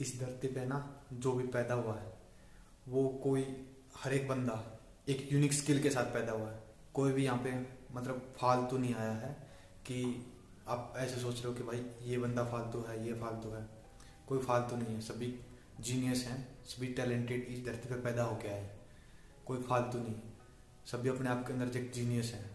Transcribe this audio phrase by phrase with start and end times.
[0.00, 2.18] इस धरती पे ना जो भी पैदा हुआ है,
[2.88, 6.62] वो कोई हर एक बंदा, एक यूनिक स्किल के साथ पैदा हुआ है।
[6.94, 9.32] कोई भी यहाँ पे मतलब फालतू नहीं आया है
[9.86, 10.26] कि
[10.68, 13.68] आप ऐसे सोच रहे हो कि भाई ये बंदा फालतू है, ये फालतू है।
[14.28, 15.40] कोई फालतू नहीं है, सभी
[15.80, 18.80] जीनियस हैं, सभी टैलेंटेड इस धरती पर पैदा हो गया है।
[19.46, 20.14] कोई फालतू नहीं
[20.86, 22.50] सभी अपने आप के अंदर एक जीनियस है।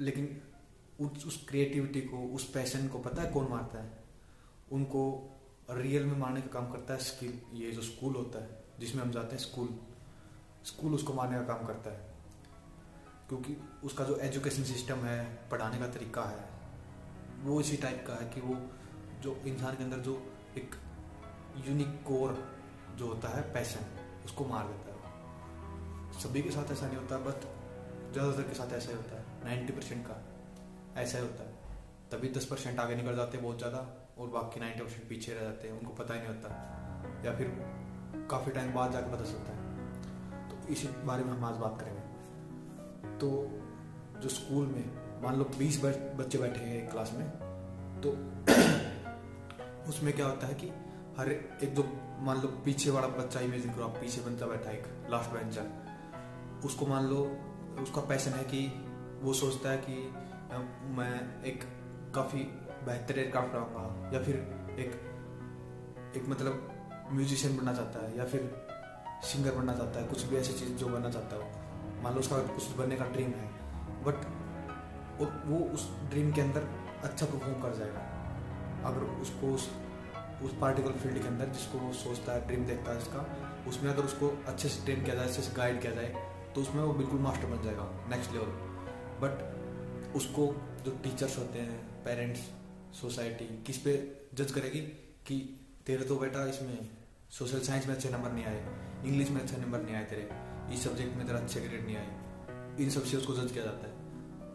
[0.00, 0.42] लेकिन
[1.00, 4.04] उस उस क्रिएटिविटी को, उस पैशन को पता है कौन मारता है?
[4.72, 5.32] उनको
[5.68, 9.10] रियल में मारने का काम करता है स्किल ये जो स्कूल होता है, जिसमें हम
[9.10, 9.68] जाते हैं स्कूल
[10.66, 12.14] स्कूल उसको मारने का काम करता है।
[13.28, 16.48] क्योंकि उसका जो एजुकेशन सिस्टम है, पढ़ाने का तरीका है,
[17.42, 18.56] वो इसी टाइप का है कि वो
[19.22, 20.14] जो इंसान के अंदर जो
[20.58, 20.74] एक
[21.68, 22.36] यूनिक कोर
[22.98, 23.84] जो होता है पैशन
[24.24, 27.44] उसको मार देता है। सभी के साथ ऐसा नहीं होता, बट
[28.12, 30.22] ज़्यादातर के साथ ऐसा ही होता है। नाइन्टी परसेंट का
[31.02, 31.54] ऐसा ही होता है।
[32.10, 35.40] तभी दस परसेंट आगे निकल जाते हैं बहुत ज़्यादा। और बाकी नाइन्टी परसेंट पीछे रह
[35.40, 36.48] जाते हैं, उनको पता ही नहीं होता।
[37.24, 37.48] या फिर
[38.30, 43.18] काफ़ी टाइम बाद जाकर पता चलता है। तो इसी बारे में हम आज बात करेंगे।
[43.18, 43.28] तो
[44.20, 47.28] जो स्कूल में मान लो बीस बच्चे बैठे हैं एक क्लास में
[48.02, 48.10] तो
[49.88, 50.68] उसमें क्या होता है कि
[51.18, 51.84] हर एक जो
[52.20, 56.86] मान लो पीछे वाला बच्चा इमेजिन करो, आप पीछे बनता बैठा एक लास्ट बेंचर उसको
[56.86, 57.22] मान लो,
[57.82, 58.66] उसका पैशन है कि
[59.22, 59.96] वो सोचता है कि
[60.96, 61.64] मैं एक
[62.14, 62.40] काफ़ी
[62.86, 64.36] बेहतर एयरक्राफ्ट बनाऊँगा या फिर
[64.78, 64.90] एक
[66.16, 68.40] एक मतलब म्यूजिशियन बनना चाहता है, या फिर
[69.24, 72.38] सिंगर बनना चाहता है, कुछ भी ऐसी चीज़ जो बनना चाहता है। मान लो उसका
[72.48, 73.48] कुछ बनने का ड्रीम है
[74.04, 74.16] बट
[75.46, 76.68] वो उस ड्रीम के अंदर
[77.04, 78.00] अच्छा परफॉर्म कर जाएगा।
[78.84, 79.68] अगर उसको उस
[80.44, 83.20] उस पार्टिकुलर फ़ील्ड के अंदर जिसको वो सोचता है ड्रीम देखता है उसका,
[83.68, 86.82] उसमें अगर उसको अच्छे से ट्रेन किया जाए, अच्छे से गाइड किया जाए तो उसमें
[86.82, 88.52] वो बिल्कुल मास्टर बन जाएगा नेक्स्ट लेवल
[89.22, 90.46] बट उसको
[90.84, 92.40] जो टीचर्स होते हैं पेरेंट्स
[92.96, 93.92] सोसाइटी, किस पे
[94.34, 94.80] जज करेगी
[95.26, 95.38] कि
[95.86, 96.88] तेरे तो बेटा इसमें
[97.30, 100.28] सोशल साइंस में अच्छे नंबर नहीं आए इंग्लिश में अच्छे नंबर नहीं आए तेरे,
[100.74, 103.94] इस सब्जेक्ट में तेरा अच्छे ग्रेड नहीं आए। इन सबसे उसको जज किया जाता है।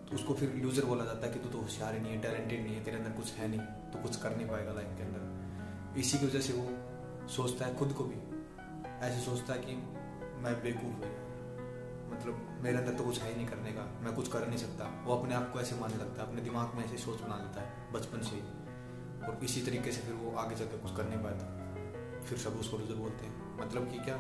[0.06, 2.64] तो उसको फिर लूजर बोला जाता है कि तू तो होशियार ही नहीं है टैलेंटेड
[2.64, 3.60] नहीं है, तेरे अंदर कुछ है नहीं
[3.92, 7.76] तो कुछ कर नहीं पाएगा लाइफ के अंदर। इसी की वजह से वो सोचता है
[7.76, 8.20] खुद को भी,
[9.02, 9.76] ऐसे सोचता है कि
[10.44, 11.30] मैं बेवकूफ़ हूँ।
[12.12, 15.04] मतलब मेरे अंदर तो कुछ है ही नहीं करने का। मैं कुछ कर नहीं सकता।
[15.06, 17.62] वो अपने आप को ऐसे मानने लगता है, अपने दिमाग में ऐसे सोच बना लेता
[17.62, 18.42] है, बचपन से ही।
[19.28, 21.62] और इसी तरीके से फिर वो आगे चलकर कुछ कर नहीं पाता।
[22.22, 24.18] फिर सब उसको रिज़र्व बोलते हैं। मतलब कि क्या?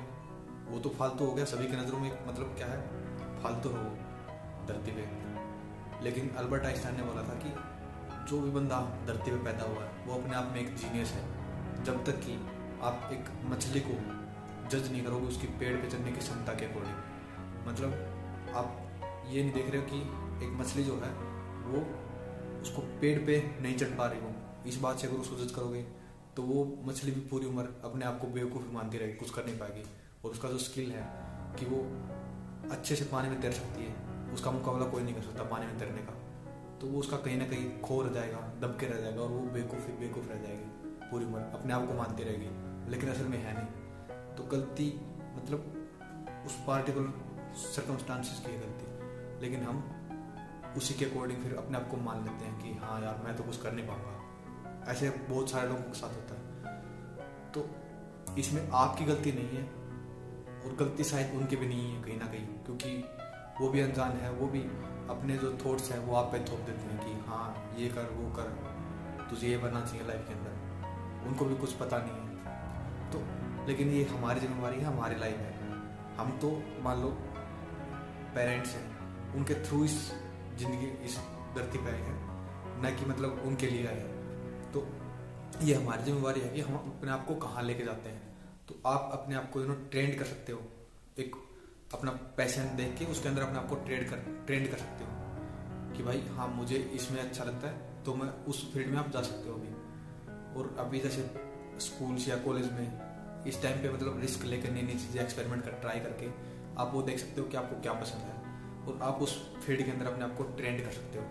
[0.69, 2.81] वो तो फालतू हो गया। सभी की नज़रों में मतलब क्या है?
[3.43, 3.83] फालतू हो
[4.67, 5.31] धरती पे।
[6.03, 7.49] लेकिन अल्बर्ट आइंस्टाइन ने बोला था कि
[8.31, 11.41] जो भी बंदा धरती पे पैदा हुआ है, वो अपने आप में एक जीनियस है।
[11.83, 12.47] जब तक कि
[12.83, 14.21] आप एक मछली को
[14.69, 16.95] जज नहीं करोगे, उसकी पेड़ पे चढ़ने की क्षमता के अकॉर्डिंग
[17.67, 21.11] मतलब आप ये नहीं देख रहे हो कि एक मछली जो है,
[21.63, 21.79] वो
[22.61, 24.33] उसको पेड़ पे नहीं चढ़ पा रही हो।
[24.67, 25.81] इस बात से अगर उसको जज करोगे
[26.35, 29.57] तो वो मछली भी पूरी उम्र अपने आप को बेवकूफ़ी मानती रहेगी, कुछ कर नहीं
[29.59, 29.83] पाएगी।
[30.25, 31.05] और उसका जो स्किल है,
[31.59, 31.79] कि वो
[32.71, 33.95] अच्छे से पानी में तैर सकती है,
[34.33, 36.13] उसका मुकाबला कोई नहीं कर सकता पानी में तैरने का।
[36.79, 39.39] तो वो उसका कहीं ना कहीं खो रह जाएगा दब के रह जाएगा और वो
[39.49, 40.69] बेवकूफ़ी बेवकूफ़ रह जाएगी,
[41.11, 42.49] पूरी उम्र अपने आप को मानती रहेगी।
[42.91, 44.87] लेकिन असल में है नहीं। तो गलती
[45.35, 45.59] मतलब
[46.45, 49.97] उस पार्टिकुलर सर्कमस्टांसिस की है गलती। लेकिन हम
[50.77, 53.43] उसी के अकॉर्डिंग फिर अपने आप को मान लेते हैं कि हाँ यार, मैं तो
[53.43, 56.41] कुछ कर नहीं पाऊँगा। ऐसे बहुत सारे लोगों के साथ होता है।
[57.51, 57.69] तो
[58.37, 59.63] इसमें आपकी गलती नहीं है
[60.63, 63.03] और गलती शायद उनकी भी नहीं है कहीं ना कहीं, क्योंकि
[63.61, 64.61] वो भी अनजान है, वो भी
[65.09, 68.31] अपने जो थॉट्स हैं वो आप पे थोप देते हैं कि हाँ ये कर, वो
[68.35, 72.31] कर, तुझे ये बनना चाहिए लाइफ के अंदर। उनको भी कुछ पता नहीं है।
[73.11, 73.19] तो
[73.67, 75.53] लेकिन ये हमारी जिम्मेवारी है, हमारी लाइफ है।
[76.15, 77.17] हम तो मान लो
[78.35, 79.97] पेरेंट्स हैं, उनके थ्रू इस
[80.57, 81.17] ज़िंदगी, इस
[81.55, 82.17] धरती पर आए हैं,
[82.83, 84.87] न कि मतलब उनके लिए आए हैं। तो
[85.61, 88.29] ये हमारी जिम्मेवारी है कि हम अपने आप को कहाँ लेके जाते हैं।
[88.67, 90.61] तो आप अपने आप को यू नो ट्रेंड कर सकते हो।
[91.19, 91.35] एक
[91.93, 94.17] अपना पैशन देख के उसके अंदर अपने आप को ट्रेड कर
[94.47, 95.09] ट्रेंड कर सकते हो।
[95.95, 99.21] कि भाई हाँ मुझे इसमें अच्छा लगता है तो मैं उस फ़ील्ड में आप जा
[99.21, 101.29] सकते हो अभी। और अभी जैसे
[101.79, 105.71] स्कूल्स या कॉलेज में इस टाइम पे मतलब रिस्क लेकर नई नई चीज़ें एक्सपेरिमेंट कर
[105.81, 106.27] ट्राई करके
[106.77, 108.35] आप वो देख सकते हो कि आपको क्या पसंद है
[108.87, 109.35] और आप उस
[109.65, 111.25] फ़ील्ड के अंदर अपने आप को ट्रेंड कर सकते हो।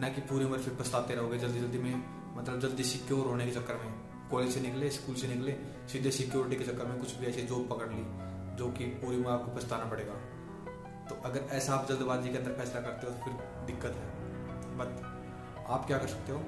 [0.00, 1.94] ना कि पूरी उम्र फिर पछताते रहोगे जल्दी जल्दी में
[2.36, 3.92] मतलब जल्दी सिक्योर होने के चक्कर में,
[4.30, 5.56] कॉलेज से निकले, स्कूल से निकले,
[5.92, 8.04] सीधे सिक्योरिटी के चक्कर में कुछ भी ऐसी जॉब पकड़ ली,
[8.56, 10.14] जो कि पूरी उम्र आपको पछताना पड़ेगा।
[11.08, 13.32] तो अगर ऐसा आप जल्दबाजी के अंदर फैसला करते हो तो फिर
[13.66, 14.08] दिक्कत है।
[14.78, 16.38] बट आप क्या कर सकते हो?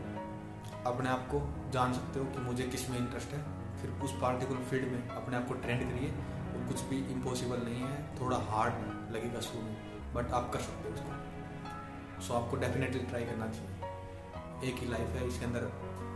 [0.87, 1.40] अपने आप को
[1.70, 3.43] जान सकते हो कि मुझे किसमें इंटरेस्ट है,
[3.76, 6.12] फिर उस पार्टिकुलर फ़ील्ड में अपने आप को ट्रेंड करिए
[6.56, 8.75] कुछ भी इम्पॉसिबल नहीं है, थोड़ा हार्ड
[9.14, 9.76] लगेगा शुरू में
[10.14, 15.08] बट आप कर सकते हो उसको। सो आपको डेफिनेटली ट्राई करना चाहिए। एक ही लाइफ
[15.08, 15.61] है, इसके अंदर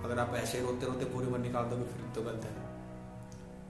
[0.05, 2.55] अगर आप ऐसे रोते रोते पूरी उम्र निकाल दोगे, फिर तो गलत है।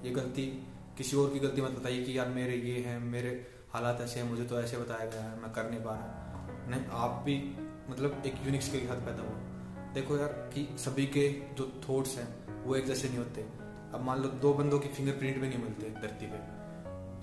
[0.05, 4.01] ये गलती, किसी और की गलती मत बताइए कि यार मेरे ये है, मेरे हालात
[4.01, 7.23] ऐसे हैं, मुझे तो ऐसे बताया गया है, मैं कर नहीं पा रहा। नहीं, आप
[7.25, 7.57] भी
[7.91, 12.19] मतलब एक यूनिक स्किल के साथ पैदा हुआ। देखो यार कि सभी के जो थॉट्स
[12.19, 13.60] हैं, वो एक जैसे नहीं होते।
[13.95, 16.61] अब मान लो दो बंदों की फिंगरप्रिंट भी नहीं मिलते धरती पे।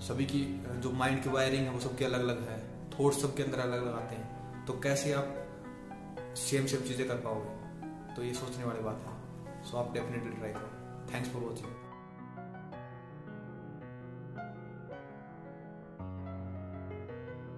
[0.06, 2.58] सभी की, जो माइंड की वायरिंग है, वो सबके अलग अलग है।
[2.90, 5.34] थॉट्स सबके अंदर अलग अलग आते हैं। तो कैसे आप
[6.36, 8.14] सेम सेम चीज़ें कर पाओगे?
[8.14, 10.70] तो ये सोचने वाली बात है। सो आप डेफिनेटली ट्राई करो।
[11.14, 11.66] Thanks for watching